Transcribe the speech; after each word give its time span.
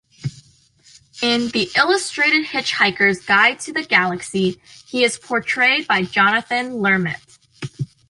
In 1.21 1.49
"The 1.49 1.69
Illustrated 1.77 2.47
Hitchhiker's 2.47 3.23
Guide 3.23 3.59
to 3.59 3.71
the 3.71 3.83
Galaxy", 3.83 4.59
he 4.87 5.03
is 5.03 5.19
portrayed 5.19 5.87
by 5.87 6.01
Jonathan 6.01 6.77
Lermit. 6.81 7.21